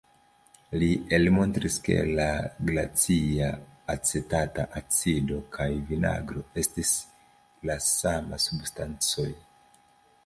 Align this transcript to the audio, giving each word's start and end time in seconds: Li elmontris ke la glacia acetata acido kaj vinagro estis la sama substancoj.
Li 0.83 0.87
elmontris 1.17 1.75
ke 1.87 1.97
la 2.19 2.25
glacia 2.69 3.51
acetata 3.95 4.65
acido 4.83 5.39
kaj 5.59 5.69
vinagro 5.93 6.45
estis 6.65 6.95
la 7.71 7.79
sama 7.93 8.43
substancoj. 8.49 9.31